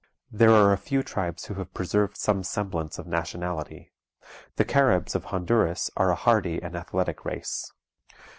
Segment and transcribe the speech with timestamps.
[0.31, 3.91] There are a few tribes who have preserved some semblance of nationality.
[4.55, 7.71] The Caribs of Honduras are a hardy and athletic race.